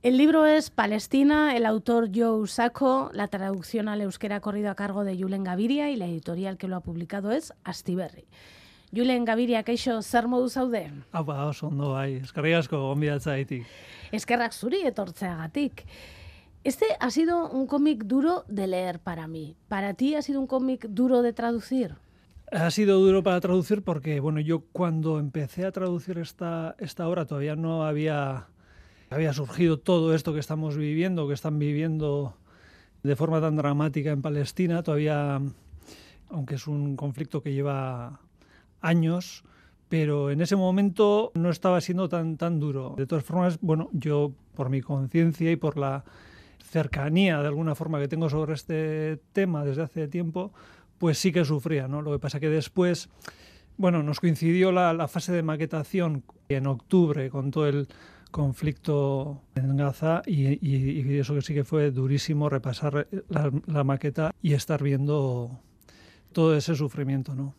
El 0.00 0.16
libro 0.16 0.46
es 0.46 0.70
Palestina, 0.70 1.56
el 1.56 1.66
autor 1.66 2.10
Joe 2.14 2.46
Sacco, 2.46 3.10
la 3.12 3.26
traducción 3.26 3.88
al 3.88 4.00
euskera 4.00 4.36
ha 4.36 4.40
corrido 4.40 4.70
a 4.70 4.76
cargo 4.76 5.02
de 5.02 5.20
Julen 5.20 5.42
Gaviria 5.42 5.90
y 5.90 5.96
la 5.96 6.06
editorial 6.06 6.56
que 6.56 6.68
lo 6.68 6.76
ha 6.76 6.80
publicado 6.80 7.32
es 7.32 7.52
Astiberri. 7.64 8.24
Julen 8.94 9.24
Gaviria, 9.24 9.64
kaixo, 9.64 10.00
zer 10.00 10.28
modu 10.28 10.48
zaude? 10.48 10.92
Apa, 11.10 11.42
oso 11.50 11.66
ondo 11.66 11.90
bai, 11.96 12.22
eskerrik 12.22 12.60
asko 12.60 12.78
gonbidatza 12.78 13.32
haitik. 13.34 13.66
Eskerrak 14.12 14.54
zuri 14.54 14.84
etortzeagatik. 14.86 15.82
Este 16.62 16.86
ha 17.00 17.10
sido 17.10 17.50
un 17.50 17.66
cómic 17.66 18.04
duro 18.04 18.44
de 18.46 18.68
leer 18.68 19.00
para 19.00 19.26
mí. 19.26 19.56
¿Para 19.66 19.94
ti 19.94 20.14
ha 20.14 20.22
sido 20.22 20.38
un 20.38 20.46
cómic 20.46 20.86
duro 20.88 21.22
de 21.22 21.32
traducir? 21.32 21.96
Ha 22.52 22.70
sido 22.70 23.00
duro 23.00 23.24
para 23.24 23.40
traducir 23.40 23.82
porque, 23.82 24.20
bueno, 24.20 24.38
yo 24.38 24.62
cuando 24.70 25.18
empecé 25.18 25.66
a 25.66 25.72
traducir 25.72 26.18
esta, 26.18 26.76
esta 26.78 27.08
obra 27.08 27.26
todavía 27.26 27.56
no 27.56 27.82
había 27.82 28.46
había 29.10 29.32
surgido 29.32 29.78
todo 29.78 30.14
esto 30.14 30.32
que 30.32 30.40
estamos 30.40 30.76
viviendo, 30.76 31.26
que 31.28 31.34
están 31.34 31.58
viviendo 31.58 32.36
de 33.02 33.16
forma 33.16 33.40
tan 33.40 33.56
dramática 33.56 34.10
en 34.10 34.22
Palestina, 34.22 34.82
todavía, 34.82 35.40
aunque 36.30 36.56
es 36.56 36.66
un 36.66 36.96
conflicto 36.96 37.42
que 37.42 37.52
lleva 37.52 38.20
años, 38.80 39.44
pero 39.88 40.30
en 40.30 40.40
ese 40.40 40.56
momento 40.56 41.32
no 41.34 41.50
estaba 41.50 41.80
siendo 41.80 42.08
tan, 42.08 42.36
tan 42.36 42.60
duro. 42.60 42.94
De 42.96 43.06
todas 43.06 43.24
formas, 43.24 43.58
bueno, 43.60 43.88
yo 43.92 44.32
por 44.54 44.68
mi 44.68 44.82
conciencia 44.82 45.50
y 45.50 45.56
por 45.56 45.78
la 45.78 46.04
cercanía 46.62 47.40
de 47.40 47.48
alguna 47.48 47.74
forma 47.74 47.98
que 47.98 48.08
tengo 48.08 48.28
sobre 48.28 48.54
este 48.54 49.18
tema 49.32 49.64
desde 49.64 49.82
hace 49.82 50.08
tiempo, 50.08 50.52
pues 50.98 51.18
sí 51.18 51.32
que 51.32 51.44
sufría, 51.44 51.88
¿no? 51.88 52.02
Lo 52.02 52.12
que 52.12 52.18
pasa 52.18 52.40
que 52.40 52.50
después, 52.50 53.08
bueno, 53.78 54.02
nos 54.02 54.20
coincidió 54.20 54.72
la, 54.72 54.92
la 54.92 55.08
fase 55.08 55.32
de 55.32 55.42
maquetación 55.42 56.24
en 56.48 56.66
octubre 56.66 57.30
con 57.30 57.50
todo 57.50 57.68
el 57.68 57.88
conflicto 58.30 59.42
en 59.54 59.76
Gaza 59.76 60.22
y, 60.26 61.18
eso 61.18 61.34
que 61.34 61.42
sí 61.42 61.54
que 61.54 61.64
fue 61.64 61.90
durísimo 61.90 62.48
repasar 62.48 63.08
la, 63.28 63.84
maqueta 63.84 64.32
y 64.42 64.52
estar 64.52 64.82
viendo 64.82 65.60
todo 66.32 66.56
ese 66.56 66.74
sufrimiento, 66.74 67.34
¿no? 67.34 67.54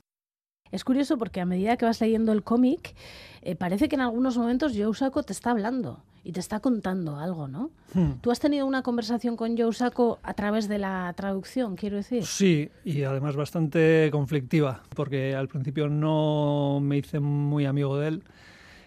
Es 0.72 0.84
curioso 0.84 1.18
porque 1.18 1.42
a 1.42 1.46
medida 1.46 1.78
que 1.78 1.86
vas 1.86 2.00
leyendo 2.00 2.32
el 2.32 2.44
cómic, 2.44 2.96
eh, 3.42 3.56
parece 3.56 3.90
que 3.90 3.96
en 3.96 4.02
algunos 4.02 4.38
momentos 4.38 4.74
Joe 4.76 4.94
Sacco 4.94 5.24
te 5.24 5.34
está 5.34 5.52
hablando 5.52 6.04
y 6.24 6.32
te 6.32 6.40
está 6.40 6.60
contando 6.60 7.18
algo, 7.18 7.48
¿no? 7.48 7.72
Hmm. 7.96 8.20
¿Tú 8.22 8.30
has 8.30 8.40
tenido 8.40 8.68
una 8.68 8.84
conversación 8.84 9.36
con 9.36 9.58
Joe 9.58 9.74
Sacco 9.74 10.20
a 10.22 10.36
través 10.36 10.68
de 10.68 10.78
la 10.78 11.12
traducción, 11.18 11.76
quiero 11.76 11.96
decir? 11.98 12.24
Sí, 12.24 12.70
y 12.86 13.02
además 13.02 13.36
bastante 13.36 14.10
conflictiva, 14.12 14.84
porque 14.96 15.34
al 15.34 15.48
principio 15.48 15.90
no 15.90 16.80
me 16.84 16.98
hice 16.98 17.20
muy 17.20 17.66
amigo 17.66 17.98
de 17.98 18.10
él 18.10 18.24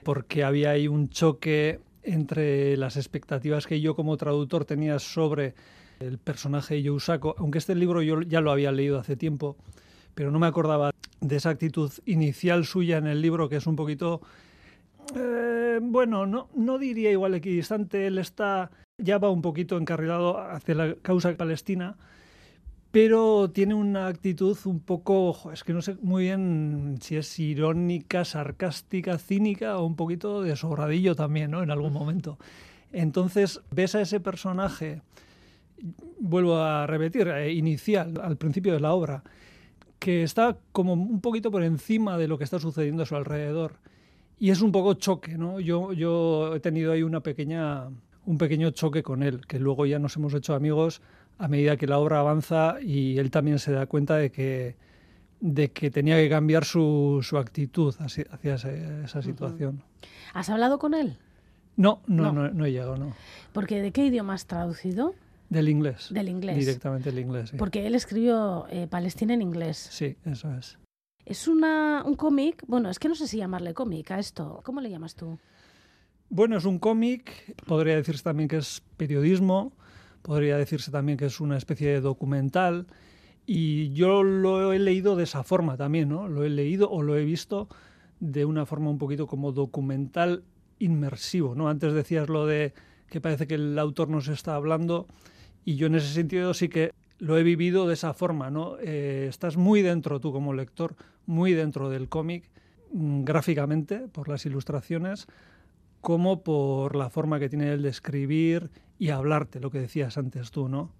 porque 0.02 0.44
había 0.44 0.70
ahí 0.70 0.88
un 0.88 1.08
choque 1.08 1.80
entre 2.02 2.76
las 2.76 2.96
expectativas 2.96 3.66
que 3.66 3.80
yo 3.80 3.94
como 3.94 4.16
traductor 4.16 4.64
tenía 4.64 4.98
sobre 4.98 5.54
el 6.00 6.18
personaje 6.18 6.74
de 6.74 6.82
Yousako, 6.82 7.36
aunque 7.38 7.58
este 7.58 7.74
libro 7.74 8.02
yo 8.02 8.22
ya 8.22 8.40
lo 8.40 8.50
había 8.50 8.72
leído 8.72 8.98
hace 8.98 9.16
tiempo, 9.16 9.56
pero 10.14 10.30
no 10.30 10.38
me 10.38 10.46
acordaba 10.46 10.90
de 11.20 11.36
esa 11.36 11.50
actitud 11.50 11.92
inicial 12.04 12.64
suya 12.64 12.98
en 12.98 13.06
el 13.06 13.22
libro 13.22 13.48
que 13.48 13.56
es 13.56 13.66
un 13.66 13.76
poquito, 13.76 14.20
eh, 15.14 15.78
bueno, 15.80 16.26
no, 16.26 16.48
no 16.54 16.78
diría 16.78 17.10
igual 17.12 17.34
equidistante, 17.34 18.08
él 18.08 18.18
está, 18.18 18.70
ya 18.98 19.18
va 19.18 19.30
un 19.30 19.42
poquito 19.42 19.78
encarrilado 19.78 20.38
hacia 20.38 20.74
la 20.74 20.94
causa 20.96 21.36
palestina, 21.36 21.96
pero 22.92 23.50
tiene 23.50 23.72
una 23.72 24.06
actitud 24.06 24.56
un 24.66 24.80
poco, 24.80 25.50
es 25.50 25.64
que 25.64 25.72
no 25.72 25.80
sé 25.80 25.96
muy 26.02 26.24
bien 26.24 26.98
si 27.00 27.16
es 27.16 27.38
irónica, 27.38 28.26
sarcástica, 28.26 29.16
cínica 29.16 29.78
o 29.78 29.86
un 29.86 29.96
poquito 29.96 30.42
de 30.42 30.54
sobradillo 30.56 31.16
también, 31.16 31.50
¿no? 31.50 31.62
En 31.62 31.70
algún 31.70 31.94
momento. 31.94 32.38
Entonces, 32.92 33.62
ves 33.70 33.94
a 33.94 34.02
ese 34.02 34.20
personaje, 34.20 35.00
vuelvo 36.20 36.58
a 36.58 36.86
repetir, 36.86 37.28
eh, 37.28 37.54
inicial, 37.54 38.20
al 38.22 38.36
principio 38.36 38.74
de 38.74 38.80
la 38.80 38.92
obra, 38.92 39.24
que 39.98 40.22
está 40.22 40.58
como 40.72 40.92
un 40.92 41.22
poquito 41.22 41.50
por 41.50 41.62
encima 41.62 42.18
de 42.18 42.28
lo 42.28 42.36
que 42.36 42.44
está 42.44 42.58
sucediendo 42.58 43.04
a 43.04 43.06
su 43.06 43.16
alrededor. 43.16 43.76
Y 44.38 44.50
es 44.50 44.60
un 44.60 44.70
poco 44.70 44.94
choque, 44.94 45.38
¿no? 45.38 45.60
Yo, 45.60 46.54
he 46.54 46.60
tenido 46.60 46.92
ahí 46.92 47.02
una 47.02 47.20
pequeña, 47.20 47.88
un 48.26 48.36
pequeño 48.36 48.70
choque 48.72 49.02
con 49.02 49.22
él, 49.22 49.46
que 49.46 49.58
luego 49.58 49.86
ya 49.86 49.98
nos 49.98 50.16
hemos 50.16 50.34
hecho 50.34 50.54
amigos 50.54 51.00
a 51.38 51.48
medida 51.48 51.76
que 51.76 51.86
la 51.86 51.98
obra 51.98 52.20
avanza 52.20 52.76
y 52.80 53.18
él 53.18 53.30
también 53.30 53.58
se 53.58 53.72
da 53.72 53.86
cuenta 53.86 54.16
de 54.16 54.30
que, 54.30 54.76
de 55.40 55.70
que 55.70 55.90
tenía 55.90 56.16
que 56.16 56.28
cambiar 56.28 56.64
su, 56.64 57.20
su 57.22 57.38
actitud 57.38 57.94
hacia, 57.98 58.26
esa, 59.04 59.22
situación. 59.22 59.82
¿Has 60.34 60.50
hablado 60.50 60.78
con 60.78 60.94
él? 60.94 61.18
No, 61.76 62.02
no, 62.06 62.32
no, 62.32 62.64
he 62.64 62.70
llegado, 62.70 62.96
no. 62.96 63.14
Porque 63.52 63.80
¿de 63.80 63.92
qué 63.92 64.06
idioma 64.06 64.34
has 64.34 64.46
traducido? 64.46 65.14
Del 65.48 65.68
inglés. 65.68 66.08
Del 66.10 66.28
inglés. 66.28 66.58
Directamente 66.58 67.10
el 67.10 67.18
inglés. 67.18 67.52
Porque 67.58 67.86
él 67.86 67.94
escribió 67.94 68.66
eh, 68.70 68.86
Palestina 68.88 69.34
en 69.34 69.42
inglés. 69.42 69.88
Sí, 69.90 70.16
eso 70.24 70.52
es. 70.54 70.78
Es 71.24 71.46
una, 71.46 72.02
un 72.04 72.14
cómic, 72.14 72.64
bueno, 72.66 72.90
es 72.90 72.98
que 72.98 73.08
no 73.08 73.14
sé 73.14 73.28
si 73.28 73.36
llamarle 73.36 73.74
cómic 73.74 74.10
a 74.10 74.18
esto. 74.18 74.60
¿Cómo 74.64 74.80
le 74.80 74.90
llamas 74.90 75.14
tú? 75.14 75.38
Bueno, 76.28 76.56
es 76.56 76.64
un 76.64 76.78
cómic, 76.78 77.54
podría 77.66 77.94
decirse 77.94 78.24
también 78.24 78.48
que 78.48 78.56
es 78.56 78.82
periodismo, 78.96 79.72
podría 80.22 80.56
decirse 80.56 80.90
también 80.90 81.18
que 81.18 81.26
es 81.26 81.40
una 81.40 81.56
especie 81.56 81.88
de 81.88 82.00
documental. 82.00 82.86
Y 83.44 83.92
yo 83.92 84.22
lo 84.22 84.72
he 84.72 84.78
leído 84.78 85.16
de 85.16 85.24
esa 85.24 85.42
forma 85.42 85.76
también, 85.76 86.08
¿no? 86.08 86.28
Lo 86.28 86.44
he 86.44 86.48
leído 86.48 86.90
o 86.90 87.02
lo 87.02 87.16
he 87.16 87.24
visto 87.24 87.68
de 88.20 88.44
una 88.44 88.66
forma 88.66 88.88
un 88.88 88.98
poquito 88.98 89.26
como 89.26 89.50
documental 89.50 90.44
inmersivo, 90.78 91.54
¿no? 91.54 91.68
Antes 91.68 91.92
decías 91.92 92.28
lo 92.28 92.46
de 92.46 92.72
que 93.08 93.20
parece 93.20 93.46
que 93.46 93.56
el 93.56 93.78
autor 93.78 94.08
nos 94.08 94.28
está 94.28 94.54
hablando 94.54 95.06
y 95.64 95.76
yo 95.76 95.88
en 95.88 95.96
ese 95.96 96.08
sentido 96.08 96.54
sí 96.54 96.68
que 96.68 96.92
lo 97.18 97.38
he 97.38 97.42
vivido 97.42 97.86
de 97.86 97.94
esa 97.94 98.14
forma, 98.14 98.50
¿no? 98.50 98.76
Eh, 98.80 99.26
estás 99.28 99.56
muy 99.56 99.82
dentro 99.82 100.20
tú 100.20 100.32
como 100.32 100.52
lector, 100.52 100.96
muy 101.26 101.52
dentro 101.52 101.88
del 101.88 102.08
cómic, 102.08 102.50
mm, 102.92 103.24
gráficamente, 103.24 104.08
por 104.08 104.28
las 104.28 104.44
ilustraciones, 104.44 105.26
como 106.02 106.42
por 106.42 106.96
la 106.96 107.08
forma 107.08 107.38
que 107.38 107.48
tiene 107.48 107.72
él 107.72 107.80
de 107.80 107.88
escribir 107.88 108.70
y 108.98 109.08
hablarte, 109.08 109.60
lo 109.60 109.70
que 109.70 109.80
decías 109.80 110.18
antes 110.18 110.50
tú, 110.50 110.68
¿no? 110.68 110.90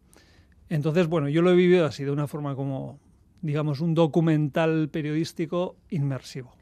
Entonces, 0.71 1.09
bueno, 1.09 1.29
yo 1.29 1.43
lo 1.43 1.51
he 1.51 1.57
vivido 1.57 1.85
así, 1.85 2.05
de 2.05 2.11
una 2.13 2.27
forma 2.27 2.55
como, 2.57 2.99
digamos, 3.43 3.81
un 3.81 3.95
documental 3.95 4.89
periodístico 4.89 5.77
inmersivo. 5.91 6.53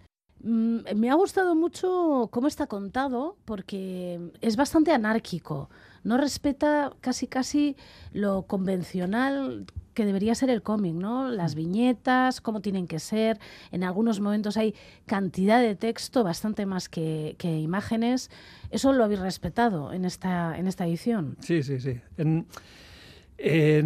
Mm, 0.43 0.79
me 0.97 1.11
ha 1.11 1.15
gustado 1.15 1.55
mucho 1.55 2.29
cómo 2.33 2.49
está 2.49 2.67
contado 2.67 3.37
porque 3.45 4.19
es 4.41 4.57
bastante 4.57 4.91
anárquico. 4.91 5.69
No 6.05 6.17
respeta 6.17 6.93
casi 7.01 7.27
casi 7.27 7.77
lo 8.13 8.43
convencional 8.43 9.67
que 9.95 10.05
debería 10.05 10.35
ser 10.35 10.51
el 10.51 10.63
cómic, 10.63 10.95
¿no? 10.95 11.29
Las 11.29 11.55
viñetas, 11.55 12.41
cómo 12.41 12.61
tienen 12.61 12.87
que 12.87 12.99
ser. 12.99 13.39
En 13.73 13.85
algunos 13.85 14.21
momentos 14.21 14.57
hay 14.57 14.75
cantidad 15.07 15.61
de 15.61 15.75
texto, 15.75 16.25
bastante 16.25 16.65
más 16.65 16.89
que, 16.89 17.37
imágenes. 17.43 18.31
Eso 18.71 18.93
lo 18.93 19.05
habéis 19.05 19.21
respetado 19.21 19.93
en 19.93 20.05
esta, 20.05 20.57
en 20.59 20.69
esta 20.69 20.87
edición. 20.87 21.37
Sí, 21.41 21.63
sí, 21.63 21.81
sí. 21.81 22.01
En, 22.17 22.47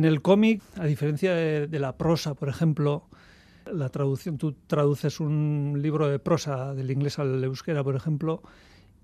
el 0.04 0.22
cómic, 0.22 0.62
a 0.76 0.84
diferencia 0.84 1.34
de 1.34 1.78
la 1.78 1.96
prosa, 1.96 2.34
por 2.34 2.48
ejemplo, 2.48 3.08
la 3.72 3.88
traducción, 3.88 4.38
tú 4.38 4.54
traduces 4.66 5.20
un 5.20 5.78
libro 5.80 6.08
de 6.08 6.18
prosa 6.18 6.74
del 6.74 6.90
inglés 6.90 7.18
al 7.18 7.42
euskera, 7.42 7.82
por 7.82 7.96
ejemplo, 7.96 8.42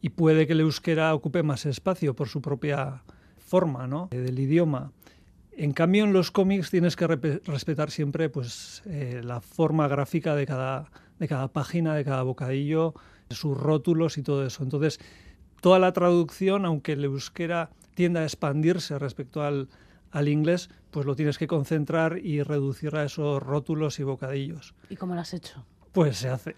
y 0.01 0.11
puede 0.11 0.47
que 0.47 0.55
el 0.55 0.61
euskera 0.61 1.15
ocupe 1.15 1.43
más 1.43 1.67
espacio 1.67 2.15
por 2.15 2.29
su 2.29 2.41
propia 2.41 3.03
forma, 3.39 3.87
¿no? 3.87 4.09
Del 4.11 4.39
idioma. 4.39 4.93
En 5.53 5.73
cambio, 5.73 6.05
en 6.05 6.13
los 6.13 6.31
cómics 6.31 6.71
tienes 6.71 6.97
que 6.97 7.07
respetar 7.07 7.91
siempre 7.91 8.29
pues, 8.31 8.83
eh, 8.87 9.21
la 9.23 9.41
forma 9.41 9.89
gráfica 9.89 10.35
de 10.35 10.47
cada, 10.47 10.91
de 11.19 11.29
cada 11.29 11.49
página, 11.49 11.95
de 11.95 12.05
cada 12.05 12.23
bocadillo, 12.23 12.95
sus 13.31 13.57
rótulos 13.59 14.17
y 14.17 14.23
todo 14.23 14.47
eso. 14.47 14.63
Entonces, 14.63 15.01
toda 15.61 15.79
la 15.79 15.93
traducción, 15.93 16.65
aunque 16.65 16.93
el 16.93 17.05
euskera 17.05 17.71
tienda 17.95 18.21
a 18.21 18.25
expandirse 18.25 18.99
respecto 18.99 19.43
al, 19.43 19.69
al 20.11 20.29
inglés, 20.29 20.71
pues 20.91 21.07
lo 21.07 21.15
tienes 21.15 21.37
que 21.37 21.47
concentrar 21.47 22.19
y 22.19 22.43
reducir 22.43 22.97
a 22.97 23.05
esos 23.05 23.43
rótulos 23.43 23.99
y 23.99 24.05
bocadillos. 24.05 24.75
¿Y 24.89 24.97
cómo 24.97 25.15
lo 25.15 25.21
has 25.21 25.35
hecho? 25.35 25.65
Pues 25.93 26.19
se 26.19 26.29
hace. 26.29 26.55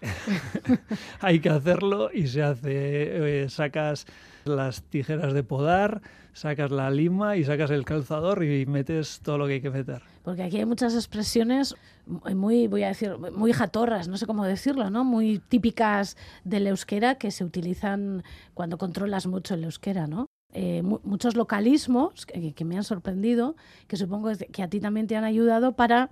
Hay 1.19 1.39
que 1.39 1.49
hacerlo 1.49 2.09
y 2.13 2.27
se 2.27 2.43
hace. 2.43 3.43
Eh, 3.43 3.49
sacas 3.49 4.05
las 4.45 4.83
tijeras 4.83 5.33
de 5.33 5.43
podar, 5.43 6.01
sacas 6.33 6.69
la 6.69 6.91
lima 6.91 7.35
y 7.37 7.43
sacas 7.43 7.71
el 7.71 7.85
calzador 7.85 8.43
y 8.43 8.65
metes 8.65 9.21
todo 9.21 9.37
lo 9.37 9.47
que 9.47 9.53
hay 9.53 9.61
que 9.61 9.69
meter. 9.69 10.03
Porque 10.21 10.43
aquí 10.43 10.57
hay 10.57 10.65
muchas 10.65 10.95
expresiones 10.95 11.75
muy, 12.05 12.67
voy 12.67 12.83
a 12.83 12.89
decir, 12.89 13.17
muy 13.17 13.53
jatorras, 13.53 14.07
no 14.07 14.17
sé 14.17 14.25
cómo 14.25 14.45
decirlo, 14.45 14.89
¿no? 14.89 15.03
Muy 15.03 15.39
típicas 15.39 16.17
del 16.43 16.67
euskera 16.67 17.15
que 17.15 17.31
se 17.31 17.43
utilizan 17.43 18.23
cuando 18.53 18.77
controlas 18.77 19.27
mucho 19.27 19.53
el 19.53 19.63
euskera, 19.63 20.07
¿no? 20.07 20.27
Eh, 20.55 20.83
muchos 20.83 21.35
localismos 21.35 22.27
que, 22.27 22.65
me 22.65 22.77
han 22.77 22.83
sorprendido, 22.83 23.55
que 23.87 23.97
supongo 23.97 24.29
que 24.51 24.61
a 24.61 24.67
ti 24.67 24.79
también 24.79 25.07
te 25.07 25.15
han 25.15 25.23
ayudado 25.23 25.75
para 25.75 26.11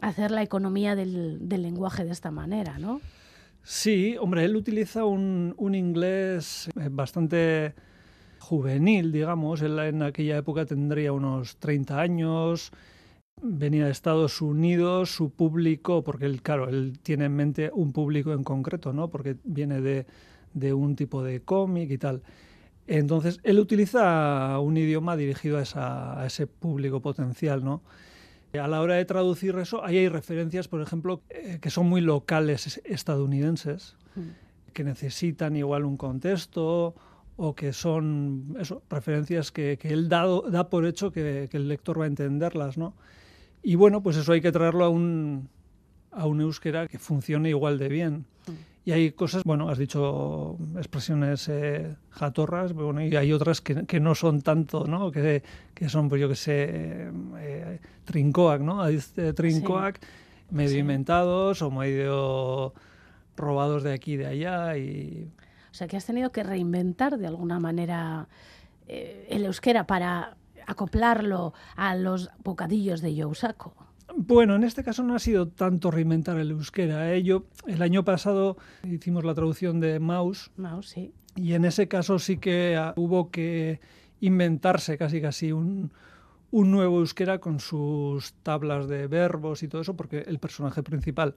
hacer 0.00 0.30
la 0.30 0.42
economía 0.42 0.94
del, 0.96 1.48
lenguaje 1.48 2.04
de 2.04 2.12
esta 2.12 2.30
manera, 2.30 2.78
¿no? 2.78 3.00
Sí, 3.62 4.16
hombre, 4.20 4.44
él 4.44 4.56
utiliza 4.56 5.04
un, 5.04 5.54
inglés 5.74 6.68
eh, 6.80 6.88
bastante 6.90 7.74
juvenil, 8.40 9.12
digamos. 9.12 9.62
Él 9.62 9.78
en 9.78 10.02
aquella 10.02 10.38
época 10.38 10.66
tendría 10.66 11.12
unos 11.12 11.56
30 11.58 12.00
años, 12.00 12.72
venía 13.40 13.84
de 13.84 13.92
Estados 13.92 14.42
Unidos, 14.42 15.14
su 15.14 15.30
público, 15.30 16.02
porque 16.02 16.26
él, 16.26 16.42
claro, 16.42 16.68
él 16.68 16.98
tiene 17.02 17.26
en 17.26 17.36
mente 17.36 17.70
un 17.72 17.92
público 17.92 18.32
en 18.32 18.42
concreto, 18.42 18.92
¿no? 18.92 19.08
Porque 19.08 19.36
viene 19.44 19.80
de, 19.80 20.06
de 20.54 20.72
un 20.74 20.96
tipo 20.96 21.22
de 21.22 21.42
cómic 21.42 21.90
y 21.90 21.98
tal. 21.98 22.22
Entonces, 22.86 23.38
él 23.44 23.58
utiliza 23.58 24.58
un 24.58 24.76
idioma 24.76 25.16
dirigido 25.16 25.62
a, 25.74 26.24
ese 26.26 26.46
público 26.46 27.00
potencial, 27.00 27.64
¿no? 27.64 27.82
A 28.60 28.68
la 28.68 28.80
hora 28.82 28.96
de 28.96 29.04
traducir 29.04 29.56
eso, 29.56 29.84
ahí 29.84 29.98
hay 29.98 30.08
referencias, 30.08 30.68
por 30.68 30.82
ejemplo, 30.82 31.22
eh, 31.30 31.58
que 31.60 31.70
son 31.70 31.88
muy 31.88 32.00
locales 32.02 32.80
estadounidenses, 32.84 33.96
mm. 34.14 34.72
que 34.72 34.84
necesitan 34.84 35.56
igual 35.56 35.84
un 35.84 35.96
contexto 35.96 36.94
o 37.36 37.54
que 37.54 37.72
son 37.72 38.54
eso, 38.60 38.82
referencias 38.90 39.52
que, 39.52 39.78
que 39.78 39.88
él 39.88 40.08
dado, 40.08 40.42
da 40.50 40.68
por 40.68 40.84
hecho 40.84 41.10
que, 41.10 41.48
que, 41.50 41.56
el 41.56 41.68
lector 41.68 41.98
va 41.98 42.04
a 42.04 42.08
entenderlas, 42.08 42.76
¿no? 42.76 42.94
Y 43.62 43.76
bueno, 43.76 44.02
pues 44.02 44.16
eso 44.16 44.32
hay 44.32 44.42
que 44.42 44.52
traerlo 44.52 44.84
a 44.84 44.90
un, 44.90 45.48
a 46.10 46.26
un 46.26 46.40
euskera 46.42 46.88
que 46.88 46.98
funcione 46.98 47.48
igual 47.48 47.78
de 47.78 47.88
bien. 47.88 48.26
Mm. 48.46 48.71
Y 48.84 48.90
hay 48.90 49.12
cosas, 49.12 49.44
bueno, 49.44 49.68
has 49.68 49.78
dicho 49.78 50.58
expresiones 50.76 51.48
eh, 51.48 51.94
jatorras, 52.10 52.72
bueno, 52.72 53.00
y 53.00 53.14
hay 53.14 53.32
otras 53.32 53.60
que, 53.60 53.86
que, 53.86 54.00
no 54.00 54.16
son 54.16 54.42
tanto, 54.42 54.86
¿no? 54.86 55.12
Que, 55.12 55.44
que 55.72 55.88
son, 55.88 56.08
pues 56.08 56.20
yo 56.20 56.28
que 56.28 56.34
sé, 56.34 57.10
eh, 57.38 57.78
trincoac, 58.04 58.60
¿no? 58.60 58.82
Trincoac, 59.34 60.00
medio 60.50 60.78
inventados 60.78 61.62
o 61.62 61.70
medio 61.70 62.74
robados 63.36 63.84
de 63.84 63.92
aquí 63.92 64.14
y 64.14 64.16
de 64.16 64.26
allá. 64.26 64.76
Y... 64.76 65.30
O 65.70 65.74
sea, 65.74 65.86
que 65.86 65.96
has 65.96 66.04
tenido 66.04 66.32
que 66.32 66.42
reinventar 66.42 67.18
de 67.18 67.28
alguna 67.28 67.60
manera 67.60 68.26
eh, 68.88 69.28
el 69.30 69.44
euskera 69.44 69.86
para 69.86 70.36
acoplarlo 70.66 71.54
a 71.76 71.94
los 71.94 72.30
bocadillos 72.42 73.00
de 73.00 73.14
Yousako. 73.14 73.74
Bueno, 74.16 74.56
en 74.56 74.64
este 74.64 74.84
caso 74.84 75.02
no 75.02 75.14
ha 75.14 75.18
sido 75.18 75.48
tanto 75.48 75.90
reinventar 75.90 76.38
el 76.38 76.50
euskera. 76.50 77.14
¿eh? 77.14 77.24
el 77.66 77.82
año 77.82 78.04
pasado 78.04 78.56
hicimos 78.84 79.24
la 79.24 79.34
traducción 79.34 79.80
de 79.80 80.00
Maus. 80.00 80.50
Maus, 80.56 80.88
sí. 80.88 81.12
Y 81.36 81.54
en 81.54 81.64
ese 81.64 81.88
caso 81.88 82.18
sí 82.18 82.36
que 82.36 82.76
ah, 82.76 82.92
hubo 82.96 83.30
que 83.30 83.80
inventarse 84.20 84.98
casi 84.98 85.20
casi 85.20 85.52
un, 85.52 85.92
un 86.50 86.70
nuevo 86.70 86.98
euskera 86.98 87.38
con 87.38 87.58
sus 87.58 88.34
tablas 88.42 88.86
de 88.86 89.06
verbos 89.06 89.62
y 89.62 89.68
todo 89.68 89.80
eso, 89.80 89.96
porque 89.96 90.18
el 90.20 90.38
personaje 90.38 90.82
principal 90.82 91.34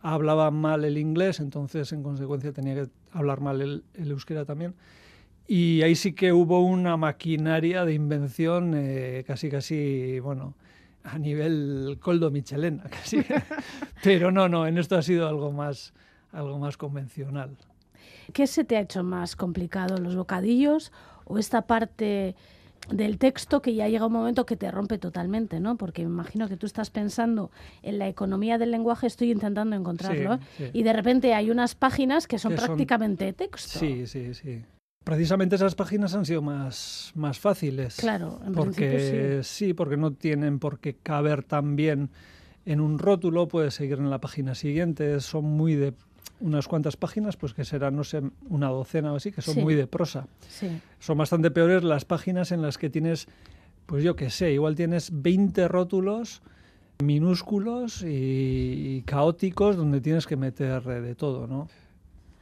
hablaba 0.00 0.50
mal 0.50 0.84
el 0.84 0.98
inglés, 0.98 1.40
entonces 1.40 1.92
en 1.92 2.02
consecuencia 2.02 2.52
tenía 2.52 2.74
que 2.74 2.88
hablar 3.12 3.40
mal 3.40 3.60
el, 3.60 3.84
euskera 3.94 4.44
también. 4.44 4.74
Y 5.46 5.82
ahí 5.82 5.94
sí 5.94 6.12
que 6.12 6.32
hubo 6.32 6.64
una 6.64 6.96
maquinaria 6.96 7.84
de 7.84 7.94
invención 7.94 8.72
eh, 8.74 9.22
casi 9.26 9.48
casi, 9.50 10.18
bueno, 10.20 10.54
a 11.06 11.18
nivel 11.18 11.98
coldo 12.00 12.30
michelena 12.30 12.84
casi. 12.90 13.24
Pero 14.02 14.30
no, 14.30 14.48
no, 14.48 14.66
en 14.66 14.78
esto 14.78 14.96
ha 14.96 15.02
sido 15.02 15.28
algo 15.28 15.52
más, 15.52 15.94
algo 16.32 16.58
más 16.58 16.76
convencional. 16.76 17.56
¿Qué 18.32 18.46
se 18.46 18.64
te 18.64 18.76
ha 18.76 18.80
hecho 18.80 19.02
más 19.04 19.36
complicado, 19.36 19.98
los 19.98 20.16
bocadillos 20.16 20.92
o 21.24 21.38
esta 21.38 21.62
parte 21.62 22.34
del 22.90 23.18
texto 23.18 23.62
que 23.62 23.74
ya 23.74 23.88
llega 23.88 24.06
un 24.06 24.12
momento 24.12 24.46
que 24.46 24.56
te 24.56 24.70
rompe 24.70 24.98
totalmente, 24.98 25.58
¿no? 25.58 25.76
Porque 25.76 26.02
me 26.02 26.10
imagino 26.10 26.48
que 26.48 26.56
tú 26.56 26.66
estás 26.66 26.90
pensando 26.90 27.50
en 27.82 27.98
la 27.98 28.08
economía 28.08 28.58
del 28.58 28.70
lenguaje, 28.70 29.06
estoy 29.06 29.32
intentando 29.32 29.74
encontrarlo, 29.74 30.38
y 30.72 30.82
de 30.82 30.92
repente 30.92 31.34
hay 31.34 31.50
unas 31.50 31.74
páginas 31.74 32.26
que 32.26 32.38
son 32.38 32.54
prácticamente 32.54 33.32
texto. 33.32 33.78
Sí, 33.78 34.06
sí, 34.06 34.34
sí. 34.34 34.62
Precisamente 35.06 35.54
esas 35.54 35.76
páginas 35.76 36.14
han 36.16 36.26
sido 36.26 36.42
más, 36.42 37.12
más 37.14 37.38
fáciles. 37.38 37.94
Claro, 37.94 38.40
en 38.44 38.52
porque 38.52 39.38
sí. 39.44 39.72
porque 39.72 39.96
no 39.96 40.10
tienen 40.10 40.58
por 40.58 40.80
qué 40.80 40.96
caber 40.96 41.44
tan 41.44 41.76
bien 41.76 42.10
en 42.64 42.80
un 42.80 42.98
rótulo, 42.98 43.46
puedes 43.46 43.74
seguir 43.74 43.98
en 43.98 44.10
la 44.10 44.20
página 44.20 44.56
siguiente, 44.56 45.20
son 45.20 45.44
muy 45.44 45.76
de 45.76 45.94
unas 46.40 46.66
cuantas 46.66 46.96
páginas, 46.96 47.36
pues 47.36 47.54
que 47.54 47.64
serán, 47.64 47.94
no 47.94 48.02
sé, 48.02 48.20
una 48.48 48.66
docena 48.70 49.12
o 49.12 49.16
así, 49.16 49.30
que 49.30 49.42
son 49.42 49.62
muy 49.62 49.76
de 49.76 49.86
prosa. 49.86 50.26
Sí. 50.48 50.80
Son 50.98 51.16
bastante 51.16 51.52
peores 51.52 51.84
las 51.84 52.04
páginas 52.04 52.50
en 52.50 52.60
las 52.60 52.76
que 52.76 52.90
tienes, 52.90 53.28
pues 53.86 54.02
yo 54.02 54.16
qué 54.16 54.28
sé, 54.28 54.50
igual 54.50 54.74
tienes 54.74 55.10
20 55.12 55.68
rótulos 55.68 56.42
minúsculos 56.98 58.02
y, 58.02 58.96
y 58.96 59.02
caóticos 59.02 59.76
donde 59.76 60.00
tienes 60.00 60.26
que 60.26 60.36
meter 60.36 60.82
de 60.82 61.14
todo, 61.14 61.46
¿no? 61.46 61.68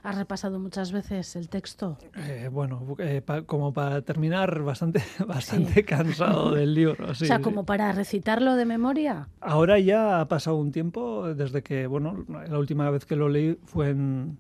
¿Has 0.05 0.19
repasado 0.19 0.61
muchas 0.61 0.93
veces 0.93 1.35
el 1.35 1.49
texto? 1.49 1.97
Eh, 2.15 2.51
bueno, 2.53 2.95
eh, 2.99 3.23
como 3.47 3.73
para 3.73 4.03
terminar, 4.03 4.63
bastante, 4.63 5.03
bastante 5.27 5.83
cansado 5.87 6.55
del 6.55 6.75
libro. 6.75 7.07
o 7.11 7.15
sea, 7.15 7.41
como 7.41 7.65
para 7.65 7.91
recitarlo 7.93 8.55
de 8.55 8.67
memoria. 8.67 9.29
Ahora 9.41 9.79
ya 9.79 10.21
ha 10.21 10.29
pasado 10.29 10.57
un 10.57 10.73
tiempo 10.73 11.33
desde 11.33 11.63
que, 11.63 11.87
bueno, 11.87 12.27
la 12.29 12.59
última 12.59 12.91
vez 12.91 13.07
que 13.07 13.17
lo 13.17 13.31
leí 13.31 13.59
fue 13.65 13.89
en, 13.89 14.37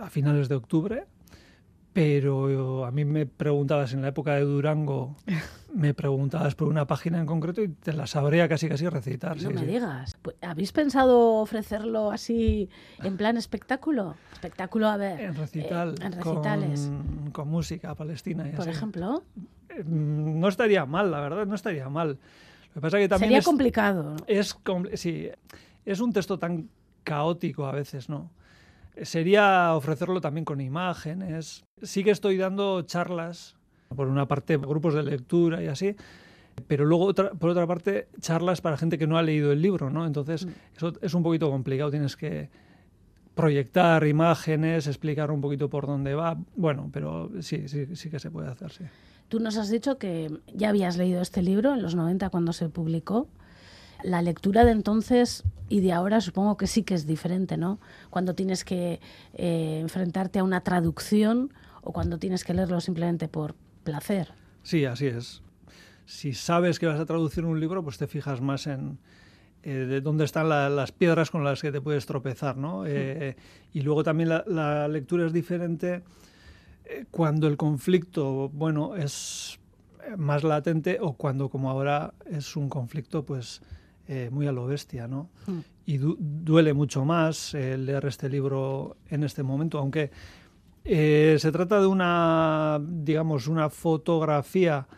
a 0.00 0.08
finales 0.08 0.48
de 0.48 0.54
octubre 0.54 1.04
pero 1.92 2.84
a 2.84 2.90
mí 2.90 3.04
me 3.04 3.26
preguntabas 3.26 3.92
en 3.92 4.02
la 4.02 4.08
época 4.08 4.34
de 4.34 4.42
Durango, 4.42 5.16
me 5.74 5.92
preguntabas 5.94 6.54
por 6.54 6.68
una 6.68 6.86
página 6.86 7.18
en 7.18 7.26
concreto 7.26 7.62
y 7.62 7.68
te 7.68 7.92
la 7.92 8.06
sabría 8.06 8.48
casi 8.48 8.68
casi 8.68 8.88
recitar. 8.88 9.40
No 9.42 9.50
me 9.50 9.66
digas. 9.66 10.16
Pues, 10.22 10.36
¿Habéis 10.40 10.72
pensado 10.72 11.34
ofrecerlo 11.36 12.10
así 12.10 12.68
en 13.02 13.16
plan 13.16 13.36
espectáculo? 13.36 14.14
Espectáculo, 14.32 14.88
a 14.88 14.96
ver. 14.96 15.20
En 15.20 15.34
recital. 15.34 15.94
Eh, 16.00 16.06
en 16.06 16.12
recitales. 16.12 16.90
Con, 17.32 17.48
música 17.48 17.94
palestina. 17.94 18.48
Y 18.48 18.52
por 18.52 18.68
ejemplo. 18.68 19.24
Eh, 19.68 19.82
no 19.84 20.48
estaría 20.48 20.86
mal, 20.86 21.10
la 21.10 21.20
verdad, 21.20 21.46
no 21.46 21.54
estaría 21.54 21.88
mal. 21.88 22.18
Lo 22.68 22.74
que 22.74 22.80
pasa 22.80 22.98
que 22.98 23.08
también 23.08 23.30
Sería 23.30 23.42
complicado. 23.42 24.16
Es, 24.28 24.56
sí, 24.94 25.28
es 25.84 26.00
un 26.00 26.12
texto 26.12 26.38
tan 26.38 26.68
caótico 27.02 27.66
a 27.66 27.72
veces, 27.72 28.08
¿no? 28.08 28.30
Sería 29.02 29.74
ofrecerlo 29.74 30.20
también 30.20 30.44
con 30.44 30.60
imágenes. 30.60 31.64
Sí 31.82 32.04
que 32.04 32.10
estoy 32.10 32.36
dando 32.36 32.82
charlas, 32.82 33.56
por 33.94 34.06
una 34.08 34.26
parte 34.26 34.56
grupos 34.56 34.94
de 34.94 35.02
lectura 35.02 35.62
y 35.62 35.66
así, 35.66 35.96
pero 36.66 36.84
luego 36.84 37.14
por 37.14 37.50
otra 37.50 37.66
parte 37.66 38.08
charlas 38.20 38.60
para 38.60 38.76
gente 38.76 38.98
que 38.98 39.06
no 39.06 39.18
ha 39.18 39.22
leído 39.22 39.52
el 39.52 39.62
libro, 39.62 39.90
¿no? 39.90 40.06
Entonces 40.06 40.46
mm. 40.46 40.50
eso 40.76 40.92
es 41.00 41.14
un 41.14 41.22
poquito 41.22 41.50
complicado, 41.50 41.90
tienes 41.90 42.16
que 42.16 42.50
proyectar 43.34 44.06
imágenes, 44.06 44.86
explicar 44.86 45.30
un 45.30 45.40
poquito 45.40 45.70
por 45.70 45.86
dónde 45.86 46.14
va, 46.14 46.36
bueno, 46.56 46.90
pero 46.92 47.30
sí, 47.40 47.68
sí, 47.68 47.96
sí 47.96 48.10
que 48.10 48.18
se 48.18 48.30
puede 48.30 48.48
hacer, 48.48 48.70
sí. 48.70 48.84
Tú 49.28 49.38
nos 49.38 49.56
has 49.56 49.70
dicho 49.70 49.96
que 49.96 50.28
ya 50.52 50.70
habías 50.70 50.96
leído 50.96 51.22
este 51.22 51.40
libro 51.40 51.72
en 51.72 51.82
los 51.82 51.94
90 51.94 52.30
cuando 52.30 52.52
se 52.52 52.68
publicó 52.68 53.28
la 54.04 54.22
lectura 54.22 54.64
de 54.64 54.72
entonces 54.72 55.44
y 55.68 55.80
de 55.80 55.92
ahora 55.92 56.20
supongo 56.20 56.56
que 56.56 56.66
sí 56.66 56.82
que 56.82 56.94
es 56.94 57.06
diferente, 57.06 57.56
¿no? 57.56 57.78
Cuando 58.10 58.34
tienes 58.34 58.64
que 58.64 59.00
eh, 59.34 59.78
enfrentarte 59.80 60.40
a 60.40 60.44
una 60.44 60.60
traducción 60.62 61.52
o 61.82 61.92
cuando 61.92 62.18
tienes 62.18 62.44
que 62.44 62.54
leerlo 62.54 62.80
simplemente 62.80 63.28
por 63.28 63.54
placer. 63.84 64.32
Sí, 64.62 64.84
así 64.84 65.06
es. 65.06 65.42
Si 66.06 66.34
sabes 66.34 66.78
que 66.78 66.86
vas 66.86 66.98
a 66.98 67.06
traducir 67.06 67.44
un 67.44 67.60
libro, 67.60 67.84
pues 67.84 67.98
te 67.98 68.08
fijas 68.08 68.40
más 68.40 68.66
en 68.66 68.98
eh, 69.62 69.70
de 69.70 70.00
dónde 70.00 70.24
están 70.24 70.48
las 70.48 70.90
piedras 70.90 71.30
con 71.30 71.44
las 71.44 71.62
que 71.62 71.70
te 71.70 71.80
puedes 71.80 72.04
tropezar, 72.04 72.56
¿no? 72.56 72.84
Eh, 72.86 73.36
y 73.72 73.82
luego 73.82 74.02
también 74.02 74.28
la, 74.28 74.44
la 74.46 74.88
lectura 74.88 75.26
es 75.26 75.32
diferente 75.32 76.02
cuando 77.12 77.46
el 77.46 77.56
conflicto, 77.56 78.48
bueno, 78.48 78.96
es 78.96 79.60
más 80.16 80.44
latente 80.44 80.98
o 81.00 81.12
cuando 81.12 81.48
como 81.48 81.70
ahora 81.70 82.14
es 82.26 82.56
un 82.56 82.68
conflicto, 82.68 83.24
pues 83.24 83.62
eh, 84.12 84.28
muy 84.28 84.48
a 84.48 84.52
lo 84.52 84.66
bestia, 84.66 85.06
¿no? 85.06 85.30
Hmm. 85.46 85.60
Y 85.86 85.98
duele 86.00 86.74
mucho 86.74 87.04
más 87.04 87.54
eh, 87.54 87.78
leer 87.78 88.06
este 88.06 88.28
libro 88.28 88.96
en 89.08 89.22
este 89.22 89.44
momento, 89.44 89.78
aunque 89.78 90.10
eh, 90.84 91.36
se 91.38 91.52
trata 91.52 91.80
de 91.80 91.86
una, 91.86 92.80
digamos, 92.84 93.46
una 93.46 93.70
fotografía 93.70 94.88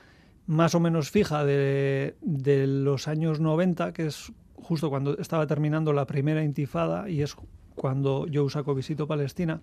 más 0.47 0.75
o 0.75 0.81
menos 0.81 1.11
fija 1.11 1.45
de, 1.45 2.16
de 2.23 2.66
los 2.66 3.07
años 3.07 3.38
90, 3.38 3.92
que 3.92 4.07
es 4.07 4.33
justo 4.54 4.88
cuando 4.88 5.19
estaba 5.19 5.47
terminando 5.47 5.92
la 5.92 6.07
primera 6.07 6.42
intifada 6.42 7.11
y 7.11 7.21
es 7.21 7.37
cuando 7.75 8.26
yo 8.28 8.49
saco 8.49 8.75
visito 8.75 9.07
Palestina, 9.07 9.61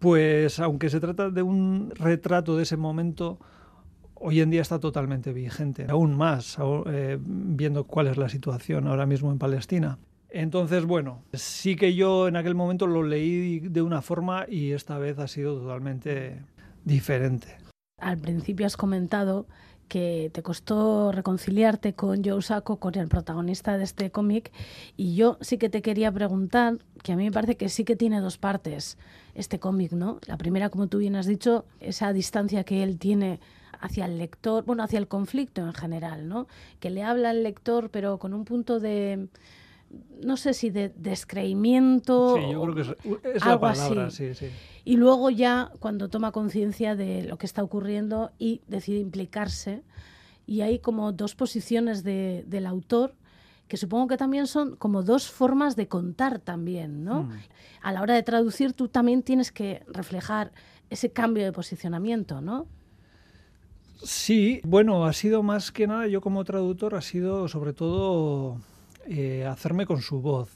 pues 0.00 0.58
aunque 0.58 0.90
se 0.90 0.98
trata 0.98 1.30
de 1.30 1.42
un 1.42 1.92
retrato 1.94 2.56
de 2.56 2.64
ese 2.64 2.76
momento, 2.76 3.38
hoy 4.16 4.40
en 4.40 4.50
día 4.50 4.62
está 4.62 4.80
totalmente 4.80 5.32
vigente, 5.32 5.86
aún 5.88 6.16
más 6.16 6.58
eh, 6.86 7.18
viendo 7.20 7.84
cuál 7.84 8.08
es 8.08 8.16
la 8.16 8.28
situación 8.28 8.86
ahora 8.86 9.06
mismo 9.06 9.30
en 9.30 9.38
Palestina. 9.38 9.98
Entonces, 10.28 10.84
bueno, 10.84 11.22
sí 11.32 11.76
que 11.76 11.94
yo 11.94 12.28
en 12.28 12.36
aquel 12.36 12.54
momento 12.54 12.86
lo 12.86 13.02
leí 13.02 13.60
de 13.60 13.82
una 13.82 14.02
forma 14.02 14.44
y 14.48 14.72
esta 14.72 14.98
vez 14.98 15.18
ha 15.18 15.28
sido 15.28 15.58
totalmente 15.58 16.42
diferente. 16.84 17.56
Al 17.98 18.18
principio 18.18 18.66
has 18.66 18.76
comentado 18.76 19.46
que 19.88 20.30
te 20.32 20.42
costó 20.42 21.12
reconciliarte 21.12 21.94
con 21.94 22.24
Joe 22.24 22.42
Sacco, 22.42 22.78
con 22.78 22.96
el 22.98 23.08
protagonista 23.08 23.78
de 23.78 23.84
este 23.84 24.10
cómic, 24.10 24.52
y 24.96 25.14
yo 25.14 25.38
sí 25.40 25.58
que 25.58 25.68
te 25.68 25.80
quería 25.80 26.10
preguntar, 26.10 26.78
que 27.02 27.12
a 27.12 27.16
mí 27.16 27.24
me 27.24 27.32
parece 27.32 27.56
que 27.56 27.68
sí 27.68 27.84
que 27.84 27.96
tiene 27.96 28.20
dos 28.20 28.36
partes 28.36 28.98
este 29.34 29.60
cómic, 29.60 29.92
¿no? 29.92 30.18
La 30.26 30.36
primera, 30.36 30.70
como 30.70 30.88
tú 30.88 30.98
bien 30.98 31.14
has 31.14 31.26
dicho, 31.26 31.64
esa 31.78 32.12
distancia 32.12 32.64
que 32.64 32.82
él 32.82 32.98
tiene 32.98 33.38
hacia 33.80 34.06
el 34.06 34.18
lector, 34.18 34.64
bueno, 34.64 34.82
hacia 34.82 34.98
el 34.98 35.08
conflicto 35.08 35.62
en 35.62 35.72
general, 35.72 36.28
¿no? 36.28 36.46
Que 36.80 36.90
le 36.90 37.02
habla 37.02 37.30
al 37.30 37.42
lector, 37.42 37.90
pero 37.90 38.18
con 38.18 38.34
un 38.34 38.44
punto 38.44 38.80
de 38.80 39.28
no 40.22 40.36
sé 40.36 40.54
si 40.54 40.70
de 40.70 40.88
descreimiento. 40.90 42.36
Sí, 42.36 42.52
yo 42.52 42.62
creo 42.62 42.74
que 42.74 42.80
es, 43.34 43.44
la 43.44 43.60
palabra, 43.60 44.10
sí, 44.10 44.34
sí. 44.34 44.46
Y 44.84 44.96
luego 44.96 45.30
ya 45.30 45.70
cuando 45.78 46.08
toma 46.08 46.32
conciencia 46.32 46.96
de 46.96 47.24
lo 47.24 47.38
que 47.38 47.46
está 47.46 47.62
ocurriendo 47.62 48.32
y 48.38 48.62
decide 48.66 48.98
implicarse. 48.98 49.82
Y 50.46 50.60
hay 50.60 50.78
como 50.78 51.12
dos 51.12 51.34
posiciones 51.34 52.04
de, 52.04 52.44
del 52.46 52.66
autor 52.66 53.14
que 53.68 53.76
supongo 53.76 54.06
que 54.06 54.16
también 54.16 54.46
son 54.46 54.76
como 54.76 55.02
dos 55.02 55.28
formas 55.28 55.74
de 55.74 55.88
contar 55.88 56.38
también, 56.38 57.04
¿no? 57.04 57.24
Mm. 57.24 57.32
A 57.82 57.92
la 57.92 58.02
hora 58.02 58.14
de 58.14 58.22
traducir 58.22 58.72
tú 58.74 58.88
también 58.88 59.22
tienes 59.22 59.50
que 59.50 59.82
reflejar 59.88 60.52
ese 60.88 61.10
cambio 61.10 61.44
de 61.44 61.52
posicionamiento, 61.52 62.40
¿no? 62.40 62.66
Sí, 64.02 64.60
bueno, 64.64 65.04
ha 65.06 65.12
sido 65.12 65.42
más 65.42 65.72
que 65.72 65.86
nada, 65.86 66.06
yo 66.06 66.20
como 66.20 66.44
traductor, 66.44 66.94
ha 66.94 67.00
sido 67.00 67.48
sobre 67.48 67.72
todo 67.72 68.58
eh, 69.06 69.46
hacerme 69.46 69.86
con 69.86 70.02
su 70.02 70.20
voz. 70.20 70.50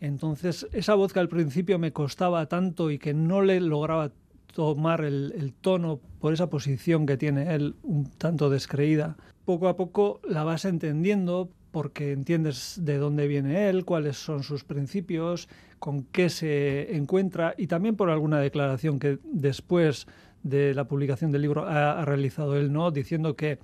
Entonces, 0.00 0.66
esa 0.72 0.94
voz 0.94 1.12
que 1.12 1.20
al 1.20 1.28
principio 1.28 1.78
me 1.78 1.92
costaba 1.92 2.46
tanto 2.46 2.90
y 2.90 2.98
que 2.98 3.14
no 3.14 3.42
le 3.42 3.60
lograba 3.60 4.12
tomar 4.52 5.04
el, 5.04 5.52
tono 5.60 6.00
por 6.20 6.32
esa 6.32 6.48
posición 6.48 7.06
que 7.06 7.16
tiene 7.16 7.54
él 7.54 7.74
un 7.82 8.06
tanto 8.06 8.48
descreída, 8.48 9.16
poco 9.44 9.68
a 9.68 9.76
poco 9.76 10.20
la 10.26 10.44
vas 10.44 10.64
entendiendo 10.64 11.50
porque 11.72 12.12
entiendes 12.12 12.80
de 12.82 12.96
dónde 12.96 13.26
viene 13.26 13.68
él, 13.68 13.84
cuáles 13.84 14.16
son 14.16 14.42
sus 14.42 14.64
principios, 14.64 15.48
con 15.78 16.04
qué 16.04 16.30
se 16.30 16.96
encuentra 16.96 17.54
y 17.58 17.66
también 17.66 17.96
por 17.96 18.08
alguna 18.08 18.40
declaración 18.40 18.98
que 18.98 19.18
después 19.24 20.06
de 20.48 20.74
la 20.74 20.86
publicación 20.86 21.32
del 21.32 21.42
libro 21.42 21.66
ha, 21.66 22.04
realizado 22.04 22.56
él, 22.56 22.72
¿no? 22.72 22.90
diciendo 22.90 23.34
que 23.34 23.58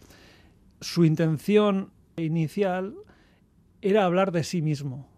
su 0.81 1.05
intención 1.05 1.91
inicial 2.17 2.95
era 3.81 4.05
hablar 4.05 4.33
de 4.33 4.43
sí 4.43 4.63
mismo. 4.63 5.09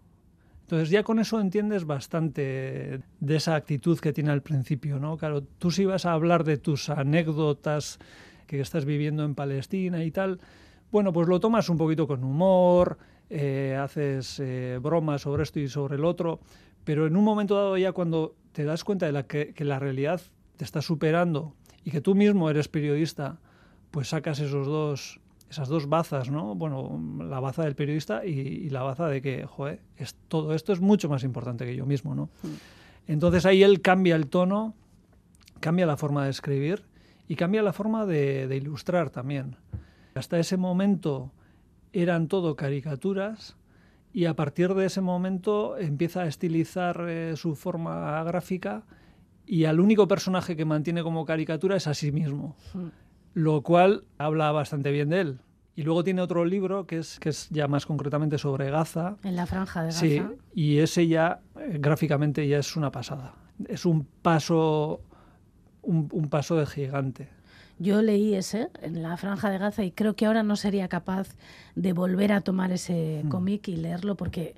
Entonces 0.61 0.89
ya 0.89 1.03
con 1.03 1.19
eso 1.19 1.39
entiendes 1.39 1.85
bastante 1.85 3.01
de 3.19 3.35
esa 3.35 3.55
actitud 3.55 3.99
que 3.99 4.13
tiene 4.13 4.31
al 4.31 4.41
principio, 4.41 4.99
¿no? 4.99 5.15
Claro, 5.15 5.43
tú 5.43 5.69
si 5.69 5.85
vas 5.85 6.07
a 6.07 6.13
hablar 6.13 6.43
de 6.43 6.57
tus 6.57 6.89
anécdotas 6.89 7.99
que 8.47 8.59
estás 8.59 8.85
viviendo 8.85 9.23
en 9.23 9.35
Palestina 9.35 10.03
y 10.03 10.09
tal, 10.09 10.39
bueno, 10.91 11.13
pues 11.13 11.27
lo 11.27 11.39
tomas 11.39 11.69
un 11.69 11.77
poquito 11.77 12.07
con 12.07 12.23
humor, 12.23 12.97
eh, 13.29 13.77
haces 13.79 14.39
eh, 14.39 14.79
bromas 14.81 15.21
sobre 15.21 15.43
esto 15.43 15.59
y 15.59 15.67
sobre 15.67 15.97
el 15.97 16.05
otro, 16.05 16.39
pero 16.83 17.05
en 17.05 17.15
un 17.15 17.23
momento 17.23 17.55
dado 17.55 17.77
ya 17.77 17.91
cuando 17.91 18.35
te 18.51 18.63
das 18.63 18.83
cuenta 18.83 19.11
de 19.11 19.53
que 19.53 19.65
la 19.65 19.77
realidad 19.77 20.21
te 20.55 20.63
está 20.63 20.81
superando 20.81 21.53
y 21.83 21.91
que 21.91 22.01
tú 22.01 22.15
mismo 22.15 22.49
eres 22.49 22.67
periodista, 22.67 23.39
pues 23.91 24.09
sacas 24.09 24.39
esos 24.39 24.65
dos 24.65 25.19
esas 25.49 25.67
dos 25.67 25.87
bazas, 25.87 26.29
¿no? 26.29 26.55
Bueno, 26.55 26.99
la 27.29 27.39
baza 27.39 27.63
del 27.63 27.75
periodista 27.75 28.25
y, 28.25 28.69
la 28.69 28.81
baza 28.81 29.07
de 29.07 29.21
que, 29.21 29.45
joder, 29.45 29.79
es, 29.95 30.15
todo 30.27 30.53
esto 30.53 30.73
es 30.73 30.81
mucho 30.81 31.07
más 31.07 31.23
importante 31.23 31.65
que 31.65 31.75
yo 31.75 31.85
mismo, 31.85 32.15
¿no? 32.15 32.25
Mm. 32.43 32.47
Entonces 33.07 33.45
ahí 33.45 33.61
él 33.63 33.81
cambia 33.81 34.15
el 34.15 34.27
tono, 34.27 34.73
cambia 35.59 35.85
la 35.85 35.97
forma 35.97 36.25
de 36.25 36.31
escribir 36.31 36.83
y 37.27 37.35
cambia 37.35 37.61
la 37.61 37.73
forma 37.73 38.05
de, 38.05 38.53
ilustrar 38.55 39.11
también. 39.11 39.57
Hasta 40.15 40.39
ese 40.39 40.57
momento 40.57 41.31
eran 41.93 42.27
todo 42.27 42.55
caricaturas 42.55 43.55
y 44.11 44.25
a 44.25 44.35
partir 44.35 44.73
de 44.73 44.85
ese 44.85 45.01
momento 45.01 45.77
empieza 45.77 46.21
a 46.21 46.27
estilizar 46.27 47.05
eh, 47.07 47.35
su 47.35 47.55
forma 47.55 48.23
gráfica 48.23 48.83
y 49.47 49.65
al 49.65 49.79
único 49.79 50.07
personaje 50.07 50.55
que 50.55 50.65
mantiene 50.65 51.03
como 51.03 51.25
caricatura 51.25 51.75
es 51.75 51.87
a 51.87 51.93
sí 51.93 52.11
mismo. 52.11 52.55
Mm 52.73 52.87
lo 53.35 53.61
cual 53.61 54.05
habla 54.17 54.51
bastante 54.51 54.91
bien 54.91 55.09
de 55.09 55.21
él. 55.21 55.39
Y 55.75 55.83
luego 55.83 56.05
tiene 56.05 56.21
otro 56.21 56.45
libro 56.45 56.87
que 56.87 56.97
es, 56.99 57.19
que 57.19 57.29
es 57.29 57.49
ya 57.49 57.67
más 57.67 57.85
concretamente 57.85 58.37
sobre 58.37 58.71
Gaza. 58.71 59.17
En 59.23 59.35
la 59.35 59.45
franja 59.45 59.81
de 59.81 59.87
Gaza. 59.87 59.99
Sí, 59.99 60.21
y 60.55 60.79
ese 60.79 61.05
ya 61.07 61.41
eh, 61.59 61.77
gráficamente 61.79 62.47
ya 62.47 62.59
es 62.59 62.77
una 62.77 62.91
pasada. 62.91 63.35
Es 63.67 63.85
un 63.85 64.05
paso, 64.21 65.01
un, 65.81 66.29
paso 66.29 66.55
de 66.55 66.65
gigante. 66.65 67.27
Yo 67.77 68.01
leí 68.01 68.35
ese 68.35 68.69
en 68.81 69.03
la 69.03 69.17
franja 69.17 69.49
de 69.49 69.57
Gaza 69.57 69.83
y 69.83 69.91
creo 69.91 70.15
que 70.15 70.25
ahora 70.25 70.43
no 70.43 70.55
sería 70.55 70.87
capaz 70.87 71.35
de 71.75 71.91
volver 71.91 72.31
a 72.31 72.39
tomar 72.39 72.71
ese 72.71 73.21
mm. 73.25 73.27
cómic 73.27 73.67
y 73.67 73.75
leerlo 73.75 74.15
porque 74.15 74.55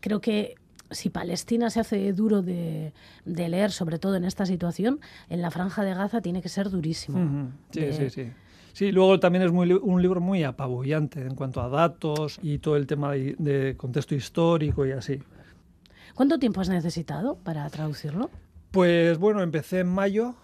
creo 0.00 0.20
que 0.20 0.56
si 0.90 1.10
Palestina 1.10 1.70
se 1.70 1.80
hace 1.80 2.12
duro 2.12 2.42
de, 2.42 2.92
leer, 3.24 3.70
sobre 3.70 3.98
todo 3.98 4.16
en 4.16 4.24
esta 4.24 4.46
situación, 4.46 5.00
en 5.28 5.42
la 5.42 5.50
franja 5.50 5.84
de 5.84 5.94
Gaza 5.94 6.20
tiene 6.20 6.42
que 6.42 6.48
ser 6.48 6.70
durísimo. 6.70 7.50
Sí, 7.70 7.92
sí, 7.92 8.10
sí. 8.10 8.30
Sí, 8.72 8.92
luego 8.92 9.18
también 9.18 9.44
es 9.44 9.50
muy, 9.50 9.72
un 9.72 10.00
libro 10.00 10.20
muy 10.20 10.44
apabullante 10.44 11.20
en 11.20 11.34
cuanto 11.34 11.60
a 11.60 11.68
datos 11.68 12.38
y 12.42 12.58
todo 12.58 12.76
el 12.76 12.86
tema 12.86 13.12
de, 13.12 13.74
contexto 13.76 14.14
histórico 14.14 14.86
y 14.86 14.92
así. 14.92 15.20
¿Cuánto 16.14 16.38
tiempo 16.38 16.60
has 16.60 16.68
necesitado 16.68 17.36
para 17.38 17.68
traducirlo? 17.70 18.30
Pues 18.70 19.18
bueno, 19.18 19.42
empecé 19.42 19.80
en 19.80 19.88
mayo, 19.88 20.36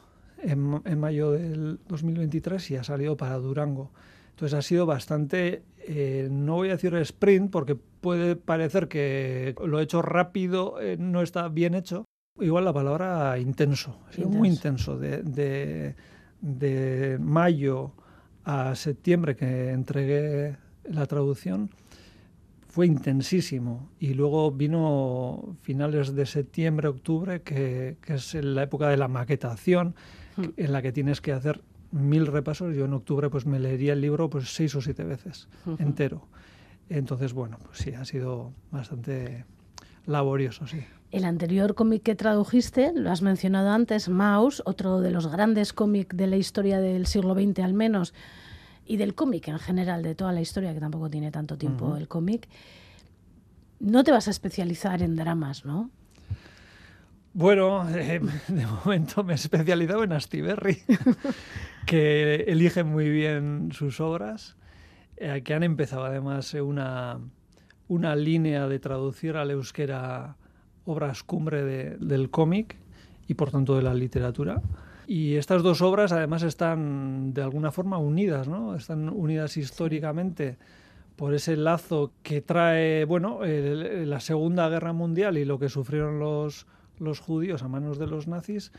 en, 0.43 0.83
en 0.85 0.99
mayo 0.99 1.31
del 1.31 1.79
2023 1.87 2.73
y 2.73 2.77
ha 2.77 2.83
salido 2.83 3.17
para 3.17 3.37
Durango. 3.39 3.93
Entonces 4.35 4.59
ha 4.59 4.63
sido 4.63 4.85
bastante, 4.85 5.63
eh, 5.79 6.29
no 6.29 6.55
voy 6.55 6.69
a 6.71 6.73
decir 6.73 6.93
sprint, 6.97 7.53
porque 7.53 7.77
puede 7.77 8.35
parecer 8.35 8.89
que 8.89 9.55
lo 9.65 9.79
he 9.79 9.85
hecho 9.85 10.03
rápido, 10.03 10.81
eh, 10.81 10.97
no 10.99 11.23
está 11.23 11.47
bien 11.49 11.75
hecho. 11.75 12.05
Igual 12.41 12.65
la 12.65 12.73
palabra 12.73 13.39
intenso, 13.39 14.01
ha 14.09 14.13
sido 14.13 14.29
muy 14.29 14.49
intenso. 14.49 14.99
De, 14.99 15.95
de, 16.41 17.17
mayo 17.21 17.93
a 18.43 18.75
septiembre 18.75 19.37
que 19.37 19.71
entregué 19.71 20.57
la 20.83 21.07
traducción, 21.07 21.71
fue 22.67 22.89
intensísimo. 22.89 23.89
Y 24.01 24.15
luego 24.15 24.51
vino 24.51 25.57
finales 25.63 26.13
de 26.13 26.27
septiembre, 26.27 26.89
octubre, 26.89 27.43
que, 27.43 27.99
que 28.01 28.15
es 28.15 28.35
la 28.35 28.65
época 28.65 28.89
de 28.89 28.97
la 28.97 29.07
maquetación, 29.07 29.95
hmm. 30.37 30.45
en 30.57 30.73
la 30.73 30.83
que 30.83 30.91
tienes 30.91 31.21
que 31.21 31.31
hacer 31.31 31.63
mil 31.95 32.27
repasos. 32.27 32.75
Yo 32.75 32.85
en 32.85 32.93
octubre 32.93 33.31
pues 33.31 33.47
me 33.47 33.61
leería 33.61 33.93
el 33.93 34.01
libro 34.01 34.29
pues 34.29 34.53
seis 34.53 34.75
o 34.75 34.81
siete 34.81 35.05
veces 35.05 35.49
entero. 35.79 36.27
Entonces, 36.89 37.33
bueno, 37.33 37.59
pues 37.65 37.79
sí, 37.79 37.95
ha 37.95 38.05
sido 38.05 38.53
bastante 38.71 39.47
laborioso, 40.07 40.67
sí. 40.67 40.85
El 41.13 41.25
anterior 41.25 41.75
cómic 41.75 42.03
que 42.03 42.15
tradujiste, 42.15 42.93
lo 42.95 43.11
has 43.11 43.23
mencionado 43.23 43.71
antes, 43.71 44.09
Maus, 44.09 44.63
otro 44.67 45.01
de 45.01 45.13
los 45.13 45.29
grandes 45.29 45.73
cómics 45.73 46.17
de 46.17 46.27
la 46.27 46.37
historia 46.37 46.81
del 46.81 47.07
siglo 47.07 47.35
XX 47.35 47.61
al 47.61 47.73
menos, 47.73 48.13
y 48.85 48.97
del 48.97 49.15
cómic 49.15 49.49
en 49.49 49.59
general, 49.59 50.03
de 50.03 50.15
toda 50.15 50.33
la 50.33 50.41
historia, 50.41 50.75
que 50.75 50.81
tampoco 50.81 51.09
tiene 51.09 51.31
tanto 51.31 51.57
tiempo 51.57 51.97
el 51.97 52.09
cómic. 52.09 52.49
No 53.79 54.03
te 54.03 54.11
vas 54.11 54.27
a 54.27 54.31
especializar 54.31 55.01
en 55.03 55.15
dramas, 55.15 55.65
¿no? 55.65 55.91
Bueno, 57.35 57.85
eh, 57.91 58.21
de 58.49 58.67
momento 58.67 59.25
me 59.25 59.33
he 59.33 59.35
especializado 59.35 60.05
en 60.05 60.13
Astiberri, 60.13 60.79
que 61.87 62.45
elige 62.47 62.85
muy 62.85 63.11
bien 63.11 63.71
sus 63.73 64.01
obras, 64.01 64.57
eh, 65.17 65.43
que 65.45 65.53
han 65.53 65.65
empezado 65.65 66.05
además 66.05 66.55
una, 66.55 67.19
una 67.89 68.15
línea 68.15 68.69
de 68.69 68.79
traducir 68.79 69.37
al 69.37 69.51
euskera 69.51 70.37
obras 70.85 71.25
cumbre 71.25 71.65
del 71.65 72.31
cómic 72.31 72.77
y 73.27 73.35
por 73.35 73.51
tanto 73.51 73.75
de 73.75 73.83
la 73.83 73.95
literatura. 73.95 74.63
Y 75.09 75.35
estas 75.35 75.65
dos 75.65 75.83
obras 75.83 76.13
además 76.13 76.45
están 76.45 77.35
de 77.35 77.43
alguna 77.43 77.73
forma 77.73 77.99
unidas, 77.99 78.47
¿no? 78.47 78.77
Están 78.77 79.09
unidas 79.09 79.57
históricamente 79.57 80.57
por 81.17 81.35
ese 81.35 81.57
lazo 81.57 82.13
que 82.23 82.43
trae, 82.43 83.05
bueno, 83.07 83.41
la 83.43 84.21
Segunda 84.21 84.69
Guerra 84.69 84.93
Mundial 84.93 85.37
y 85.37 85.45
lo 85.45 85.59
que 85.59 85.69
sufrieron 85.69 86.21
los 86.21 86.67
los 87.05 87.21
judíos 87.21 87.63
a 87.63 87.69
manos 87.69 87.99
de 87.99 88.07
los 88.07 88.27
nazis, 88.27 88.73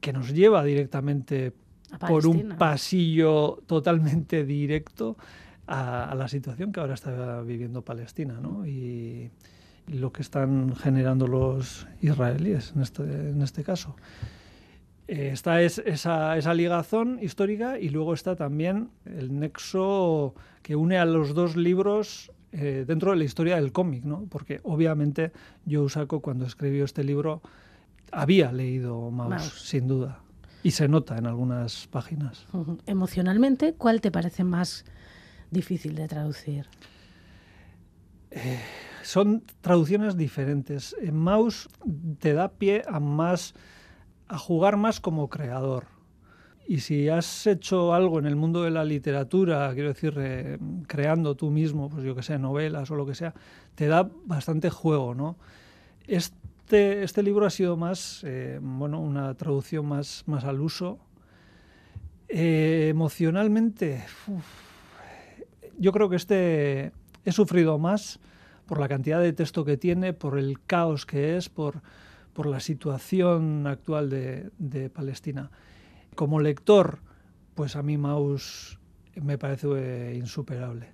que 0.00 0.12
nos 0.12 0.32
lleva 0.32 0.64
directamente 0.64 1.52
por 2.06 2.26
un 2.26 2.56
pasillo 2.58 3.62
totalmente 3.66 4.44
directo 4.44 5.16
a, 5.66 6.14
la 6.16 6.28
situación 6.28 6.72
que 6.72 6.80
ahora 6.80 6.94
está 6.94 7.42
viviendo 7.42 7.82
Palestina 7.82 8.38
¿no? 8.40 8.66
y, 8.66 9.30
lo 9.86 10.12
que 10.12 10.20
están 10.20 10.76
generando 10.76 11.26
los 11.26 11.86
israelíes 12.02 12.74
en 12.76 12.82
este, 12.82 13.02
en 13.02 13.40
este 13.40 13.64
caso. 13.64 13.96
Eh, 15.06 15.30
está 15.32 15.62
es, 15.62 15.78
esa, 15.78 16.36
esa 16.36 16.52
ligazón 16.52 17.18
histórica 17.22 17.78
y 17.78 17.88
luego 17.88 18.12
está 18.12 18.36
también 18.36 18.90
el 19.06 19.38
nexo 19.40 20.34
que 20.60 20.76
une 20.76 20.98
a 20.98 21.06
los 21.06 21.32
dos 21.32 21.56
libros 21.56 22.30
eh, 22.52 22.84
dentro 22.86 23.10
de 23.10 23.18
la 23.18 23.24
historia 23.24 23.56
del 23.56 23.72
cómic, 23.72 24.04
¿no? 24.04 24.24
Porque 24.28 24.60
obviamente 24.62 25.32
Joe 25.68 25.88
Sacco 25.88 26.20
cuando 26.20 26.46
escribió 26.46 26.84
este 26.84 27.04
libro 27.04 27.42
había 28.10 28.52
leído 28.52 29.10
Maus, 29.10 29.68
sin 29.68 29.86
duda. 29.86 30.20
Y 30.62 30.72
se 30.72 30.88
nota 30.88 31.16
en 31.16 31.26
algunas 31.26 31.86
páginas. 31.88 32.46
Emocionalmente, 32.86 33.74
¿cuál 33.74 34.00
te 34.00 34.10
parece 34.10 34.44
más 34.44 34.84
difícil 35.50 35.94
de 35.94 36.08
traducir? 36.08 36.66
Eh, 38.30 38.60
son 39.02 39.44
traducciones 39.60 40.16
diferentes. 40.16 40.96
En 41.00 41.16
Maus 41.16 41.68
te 42.18 42.32
da 42.32 42.48
pie 42.48 42.82
a 42.88 42.98
más 42.98 43.54
a 44.28 44.36
jugar 44.38 44.76
más 44.76 45.00
como 45.00 45.28
creador. 45.28 45.86
Y 46.70 46.80
si 46.80 47.08
has 47.08 47.46
hecho 47.46 47.94
algo 47.94 48.18
en 48.18 48.26
el 48.26 48.36
mundo 48.36 48.62
de 48.62 48.70
la 48.70 48.84
literatura, 48.84 49.72
quiero 49.72 49.88
decir, 49.88 50.12
eh, 50.18 50.58
creando 50.86 51.34
tú 51.34 51.50
mismo, 51.50 51.88
pues 51.88 52.04
yo 52.04 52.14
que 52.14 52.22
sé, 52.22 52.38
novelas 52.38 52.90
o 52.90 52.94
lo 52.94 53.06
que 53.06 53.14
sea, 53.14 53.32
te 53.74 53.86
da 53.86 54.10
bastante 54.26 54.68
juego, 54.68 55.14
¿no? 55.14 55.38
Este, 56.06 57.02
este 57.04 57.22
libro 57.22 57.46
ha 57.46 57.50
sido 57.50 57.78
más, 57.78 58.22
eh, 58.22 58.58
bueno, 58.60 59.00
una 59.00 59.32
traducción 59.32 59.86
más, 59.86 60.24
más 60.26 60.44
al 60.44 60.60
uso. 60.60 60.98
Eh, 62.28 62.88
emocionalmente, 62.90 64.04
yo 65.78 65.90
creo 65.90 66.10
que 66.10 66.16
este 66.16 66.92
he 67.24 67.32
sufrido 67.32 67.78
más 67.78 68.20
por 68.66 68.78
la 68.78 68.88
cantidad 68.88 69.22
de 69.22 69.32
texto 69.32 69.64
que 69.64 69.78
tiene, 69.78 70.12
por 70.12 70.38
el 70.38 70.60
caos 70.66 71.06
que 71.06 71.38
es, 71.38 71.48
por, 71.48 71.80
por 72.34 72.44
la 72.44 72.60
situación 72.60 73.66
actual 73.66 74.10
de, 74.10 74.50
de 74.58 74.90
Palestina. 74.90 75.50
Como 76.18 76.40
lector, 76.40 76.98
pues 77.54 77.76
a 77.76 77.82
mí 77.84 77.96
Maus 77.96 78.80
me 79.14 79.38
parece 79.38 79.68
eh, 79.76 80.16
insuperable. 80.16 80.88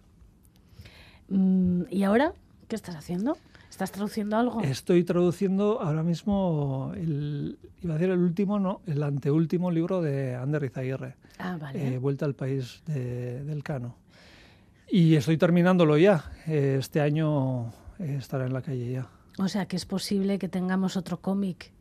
Mm, 1.30 1.84
¿Y 1.88 2.02
ahora 2.02 2.34
qué 2.68 2.76
estás 2.76 2.94
haciendo? 2.94 3.38
¿Estás 3.70 3.90
traduciendo 3.90 4.36
algo? 4.36 4.60
Estoy 4.60 5.02
traduciendo 5.02 5.80
ahora 5.80 6.02
mismo, 6.02 6.92
el, 6.94 7.58
iba 7.80 7.94
a 7.94 7.96
decir 7.96 8.12
el 8.12 8.18
último, 8.18 8.58
no, 8.58 8.82
el 8.86 9.02
anteúltimo 9.02 9.70
libro 9.70 10.02
de 10.02 10.34
Ander 10.34 10.62
Izaguirre. 10.62 11.16
Ah, 11.38 11.56
vale. 11.58 11.94
Eh, 11.94 11.98
Vuelta 11.98 12.26
al 12.26 12.34
país 12.34 12.82
del 12.84 13.62
Cano. 13.62 13.96
Y 14.90 15.14
estoy 15.14 15.38
terminándolo 15.38 15.96
ya. 15.96 16.32
Eh, 16.46 16.76
este 16.78 17.00
año 17.00 17.72
estará 17.98 18.44
en 18.44 18.52
la 18.52 18.60
calle 18.60 18.92
ya. 18.92 19.08
O 19.38 19.48
sea, 19.48 19.64
que 19.64 19.76
es 19.76 19.86
posible 19.86 20.38
que 20.38 20.50
tengamos 20.50 20.98
otro 20.98 21.22
cómic 21.22 21.72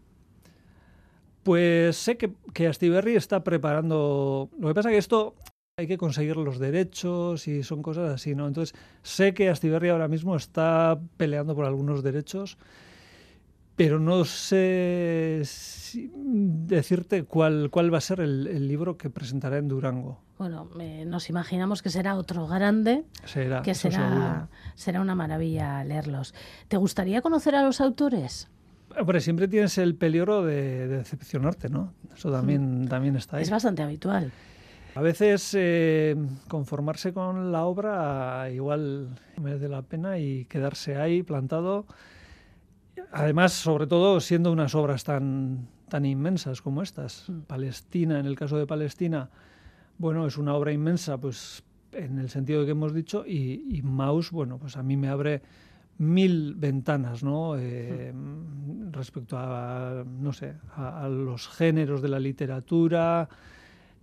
pues 1.43 1.97
sé 1.97 2.17
que, 2.17 2.33
que 2.53 2.67
Astiberri 2.67 3.15
está 3.15 3.43
preparando. 3.43 4.49
Lo 4.59 4.67
que 4.69 4.73
pasa 4.73 4.89
es 4.89 4.93
que 4.93 4.99
esto 4.99 5.35
hay 5.75 5.87
que 5.87 5.97
conseguir 5.97 6.37
los 6.37 6.59
derechos 6.59 7.47
y 7.47 7.63
son 7.63 7.81
cosas 7.81 8.11
así, 8.13 8.35
¿no? 8.35 8.47
Entonces, 8.47 8.77
sé 9.01 9.33
que 9.33 9.49
Astiberri 9.49 9.89
ahora 9.89 10.07
mismo 10.07 10.35
está 10.35 10.99
peleando 11.17 11.55
por 11.55 11.65
algunos 11.65 12.03
derechos, 12.03 12.59
pero 13.75 13.99
no 13.99 14.23
sé 14.23 15.41
decirte 16.13 17.23
cuál, 17.23 17.69
cuál 17.71 17.91
va 17.91 17.97
a 17.97 18.01
ser 18.01 18.19
el, 18.19 18.67
libro 18.67 18.97
que 18.97 19.09
presentará 19.09 19.57
en 19.57 19.67
Durango. 19.67 20.19
Bueno, 20.37 20.69
nos 21.07 21.29
imaginamos 21.29 21.81
que 21.81 21.89
será 21.89 22.17
otro 22.17 22.47
grande, 22.47 23.05
será, 23.25 23.63
que 23.63 23.73
será, 23.73 24.49
será 24.75 25.01
una 25.01 25.15
maravilla 25.15 25.83
leerlos. 25.83 26.35
¿Te 26.67 26.77
gustaría 26.77 27.21
conocer 27.21 27.55
a 27.55 27.63
los 27.63 27.81
autores? 27.81 28.47
Hombre, 28.99 29.21
siempre 29.21 29.47
tienes 29.47 29.77
el 29.77 29.95
peligro 29.95 30.43
de, 30.43 30.87
decepcionarte, 30.87 31.69
¿no? 31.69 31.93
Eso 32.15 32.31
también, 32.31 32.87
también 32.87 33.15
está 33.15 33.37
ahí. 33.37 33.43
Es 33.43 33.49
bastante 33.49 33.81
habitual. 33.81 34.31
A 34.95 35.01
veces 35.01 35.55
eh, 35.57 36.15
conformarse 36.47 37.13
con 37.13 37.51
la 37.51 37.65
obra 37.65 38.49
igual 38.51 39.09
merece 39.41 39.67
la 39.67 39.81
pena 39.81 40.19
y 40.19 40.45
quedarse 40.45 40.97
ahí 40.97 41.23
plantado. 41.23 41.87
Además, 43.11 43.53
sobre 43.53 43.87
todo 43.87 44.19
siendo 44.19 44.51
unas 44.51 44.75
obras 44.75 45.03
tan, 45.03 45.67
tan 45.89 46.05
inmensas 46.05 46.61
como 46.61 46.83
estas. 46.83 47.27
Mm. 47.27 47.41
Palestina, 47.41 48.19
en 48.19 48.27
el 48.27 48.35
caso 48.35 48.57
de 48.57 48.67
Palestina, 48.67 49.31
bueno, 49.97 50.27
es 50.27 50.37
una 50.37 50.53
obra 50.53 50.71
inmensa, 50.71 51.17
pues 51.17 51.63
en 51.91 52.19
el 52.19 52.29
sentido 52.29 52.65
que 52.65 52.71
hemos 52.71 52.93
dicho, 52.93 53.25
y, 53.25 53.65
y 53.75 53.81
Maus, 53.81 54.29
bueno, 54.31 54.59
pues 54.59 54.77
a 54.77 54.83
mí 54.83 54.95
me 54.95 55.09
abre 55.09 55.41
mil 55.97 56.55
ventanas, 56.55 57.23
¿no? 57.23 57.55
Eh, 57.57 58.13
respecto 58.91 59.37
a, 59.37 60.03
no 60.05 60.33
sé, 60.33 60.55
a, 60.75 61.07
los 61.07 61.47
géneros 61.47 62.01
de 62.01 62.09
la 62.09 62.19
literatura, 62.19 63.29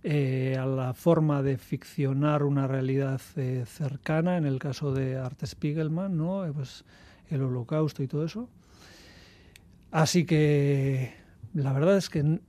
eh, 0.03 0.57
a 0.59 0.65
la 0.65 0.93
forma 0.93 1.41
de 1.41 1.57
ficcionar 1.57 2.43
una 2.43 2.67
realidad 2.67 3.21
eh, 3.35 3.63
cercana, 3.65 4.37
en 4.37 4.45
el 4.45 4.59
caso 4.59 4.93
de 4.93 5.17
Art 5.17 5.45
Spiegelman, 5.45 6.17
¿no? 6.17 6.45
Pues 6.53 6.83
el 7.29 7.43
holocausto 7.43 8.03
y 8.03 8.07
todo 8.07 8.25
eso. 8.25 8.49
Así 9.91 10.25
que 10.25 11.13
la 11.53 11.73
verdad 11.73 11.97
es 11.97 12.09
que 12.09 12.39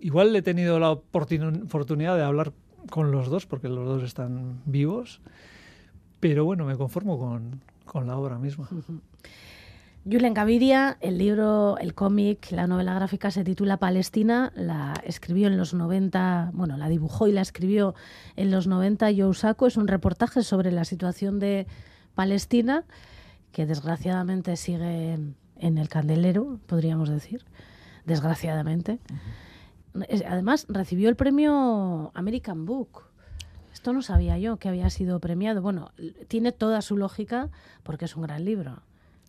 igual 0.00 0.34
he 0.34 0.42
tenido 0.42 0.78
la 0.78 0.90
oportunidad 0.90 2.16
de 2.16 2.22
hablar 2.22 2.52
con 2.90 3.12
los 3.12 3.28
dos, 3.28 3.46
porque 3.46 3.68
los 3.68 3.86
dos 3.86 4.02
están 4.02 4.60
vivos, 4.64 5.20
pero 6.18 6.44
bueno, 6.44 6.64
me 6.64 6.76
conformo 6.76 7.18
con, 7.18 7.60
con 7.90 8.06
la 8.06 8.16
obra 8.16 8.38
misma. 8.38 8.68
Julen 10.04 10.32
Gaviria, 10.32 10.96
el 11.00 11.18
libro, 11.18 11.76
el 11.78 11.92
cómic, 11.92 12.52
la 12.52 12.68
novela 12.68 12.94
gráfica 12.94 13.32
se 13.32 13.42
titula 13.42 13.78
Palestina, 13.78 14.52
la 14.54 14.94
escribió 15.04 15.48
en 15.48 15.58
los 15.58 15.74
90, 15.74 16.52
bueno, 16.54 16.76
la 16.76 16.88
dibujó 16.88 17.26
y 17.26 17.32
la 17.32 17.40
escribió 17.42 17.96
en 18.36 18.52
los 18.52 18.68
90 18.68 19.08
Joe 19.16 19.34
Sacco, 19.34 19.66
es 19.66 19.76
un 19.76 19.88
reportaje 19.88 20.42
sobre 20.44 20.70
la 20.70 20.84
situación 20.84 21.40
de 21.40 21.66
Palestina, 22.14 22.84
que 23.50 23.66
desgraciadamente 23.66 24.56
sigue 24.56 25.18
en 25.56 25.78
el 25.78 25.88
candelero, 25.88 26.60
podríamos 26.66 27.08
decir, 27.08 27.44
desgraciadamente. 28.06 29.00
Además, 30.26 30.64
recibió 30.68 31.08
el 31.08 31.16
premio 31.16 32.12
American 32.14 32.64
Book 32.66 33.09
esto 33.80 33.94
no 33.94 34.02
sabía 34.02 34.36
yo 34.36 34.58
que 34.58 34.68
había 34.68 34.90
sido 34.90 35.20
premiado. 35.20 35.62
Bueno, 35.62 35.90
tiene 36.28 36.52
toda 36.52 36.82
su 36.82 36.98
lógica 36.98 37.48
porque 37.82 38.04
es 38.04 38.14
un 38.14 38.24
gran 38.24 38.44
libro. 38.44 38.82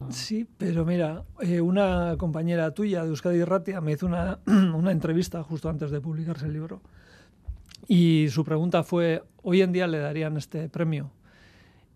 Sí, 0.09 0.45
pero 0.57 0.83
mira, 0.83 1.23
eh, 1.39 1.61
una 1.61 2.17
compañera 2.17 2.73
tuya 2.73 3.01
de 3.03 3.07
Euskadi 3.11 3.45
Ratia 3.45 3.79
me 3.79 3.93
hizo 3.93 4.07
una, 4.07 4.39
una 4.45 4.91
entrevista 4.91 5.41
justo 5.41 5.69
antes 5.69 5.89
de 5.89 6.01
publicarse 6.01 6.47
el 6.47 6.51
libro 6.51 6.81
y 7.87 8.27
su 8.29 8.43
pregunta 8.43 8.83
fue, 8.83 9.23
¿hoy 9.41 9.61
en 9.61 9.71
día 9.71 9.87
le 9.87 9.99
darían 9.99 10.35
este 10.35 10.67
premio? 10.67 11.11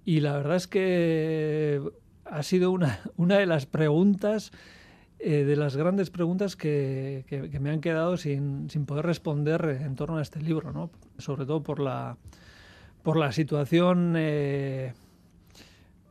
Y 0.06 0.22
la 0.22 0.38
verdad 0.38 0.56
es 0.56 0.68
que 0.68 1.82
ha 2.24 2.42
sido 2.42 2.72
una, 2.72 3.02
una 3.18 3.38
de 3.38 3.48
las 3.48 3.66
preguntas, 3.66 4.54
eh, 5.20 5.44
de 5.44 5.58
las 5.58 5.76
grandes 5.76 6.10
preguntas 6.10 6.56
que, 6.56 7.26
que, 7.28 7.60
me 7.60 7.70
han 7.70 7.82
quedado 7.82 8.16
sin, 8.16 8.70
sin, 8.70 8.86
poder 8.86 9.06
responder 9.06 9.78
en 9.82 9.96
torno 9.98 10.20
a 10.20 10.22
este 10.22 10.42
libro, 10.42 10.72
¿no? 10.72 10.90
sobre 11.18 11.46
todo 11.46 11.62
por 11.62 11.82
la, 11.82 12.16
por 13.06 13.18
la 13.18 13.32
situación 13.32 14.16
eh, 14.18 14.94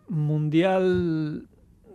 mundial 0.08 1.48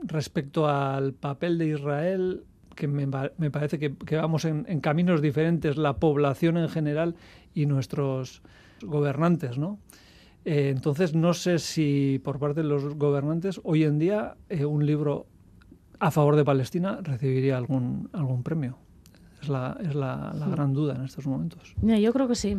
respecto 0.04 0.68
al 0.68 1.14
papel 1.14 1.58
de 1.58 1.68
Israel, 1.68 2.44
que 2.76 2.90
me, 2.90 3.08
parece 3.50 3.80
que, 3.80 4.18
vamos 4.18 4.44
en, 4.44 4.66
caminos 4.82 5.22
diferentes, 5.22 5.78
la 5.78 5.94
población 5.94 6.58
en 6.58 6.68
general 6.68 7.16
y 7.54 7.66
nuestros 7.66 8.42
gobernantes, 8.82 9.58
¿no? 9.58 9.80
Eh, 10.44 10.70
entonces, 10.70 11.16
no 11.16 11.34
sé 11.34 11.60
si 11.60 12.20
por 12.22 12.38
parte 12.38 12.62
de 12.62 12.68
los 12.68 12.96
gobernantes 12.96 13.62
hoy 13.64 13.86
en 13.86 14.00
día 14.00 14.36
eh, 14.50 14.66
un 14.66 14.86
libro 14.86 15.28
a 16.00 16.12
favor 16.12 16.36
de 16.36 16.44
Palestina 16.44 17.00
recibiría 17.02 17.58
algún, 17.58 18.10
algún 18.12 18.44
premio. 18.44 18.78
Es 19.42 19.48
la, 19.48 19.78
es 19.82 19.96
la, 19.96 20.34
la 20.38 20.48
gran 20.50 20.74
duda 20.74 20.96
en 20.96 21.06
estos 21.06 21.26
momentos. 21.26 21.74
yo 21.82 22.12
creo 22.12 22.28
que 22.28 22.36
sí. 22.36 22.58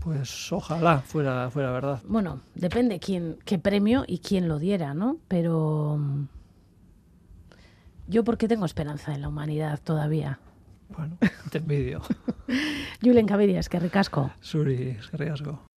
Pues 0.00 0.52
ojalá 0.52 1.00
fuera, 1.00 1.50
fuera 1.50 1.70
verdad. 1.70 2.00
Bueno, 2.06 2.40
depende 2.54 2.98
quién, 2.98 3.38
qué 3.44 3.58
premio 3.58 4.04
y 4.06 4.18
quién 4.18 4.48
lo 4.48 4.58
diera, 4.58 4.94
¿no? 4.94 5.18
Pero 5.28 5.96
mm, 5.98 6.26
yo 8.08 8.24
porque 8.24 8.48
tengo 8.48 8.64
esperanza 8.64 9.14
en 9.14 9.22
la 9.22 9.28
humanidad 9.28 9.80
todavía. 9.82 10.38
Bueno, 10.88 11.16
te 11.50 11.58
envidio. 11.58 12.02
Julen 13.02 13.26
Cavidias, 13.26 13.68
que 13.68 13.78
ricasco. 13.78 14.30
Suri, 14.40 14.96
es 14.98 15.08
que 15.08 15.16
riesgo. 15.16 15.67